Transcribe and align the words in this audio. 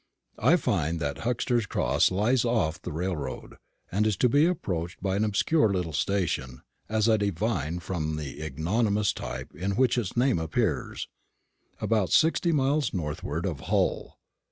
I 0.39 0.55
find 0.55 0.99
that 0.99 1.19
Huxter's 1.19 1.67
Cross 1.67 2.09
lies 2.09 2.43
off 2.43 2.81
the 2.81 2.91
railroad, 2.91 3.57
and 3.91 4.07
is 4.07 4.17
to 4.17 4.29
be 4.29 4.47
approached 4.47 4.99
by 4.99 5.15
an 5.15 5.23
obscure 5.23 5.71
little 5.71 5.93
station 5.93 6.63
as 6.89 7.07
I 7.07 7.17
divine 7.17 7.81
from 7.81 8.15
the 8.15 8.41
ignominious 8.43 9.13
type 9.13 9.53
in 9.53 9.75
which 9.75 9.99
its 9.99 10.17
name 10.17 10.39
appears 10.39 11.07
about 11.79 12.09
sixty 12.11 12.51
miles 12.51 12.95
northward 12.95 13.45
of 13.45 13.59
Hull. 13.59 14.17